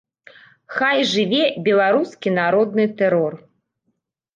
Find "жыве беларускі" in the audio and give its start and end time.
1.11-2.37